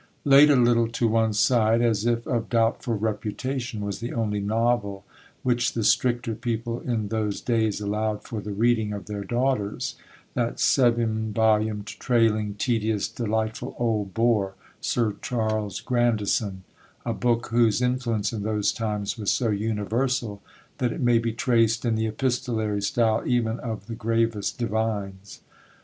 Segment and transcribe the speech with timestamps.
[0.25, 5.05] Laid a little to one side, as if of doubtful reputation, was the only novel
[5.43, 9.93] which the stricter people in those days allowed for the reading of their daughters:
[10.33, 18.41] that seven volumed, trailing, tedious, delightful old bore, 'Sir Charles Grandison,'—a book whose influence in
[18.41, 20.41] those times was so universal,
[20.79, 25.41] that it may be traced in the epistolary style even of the gravest divines.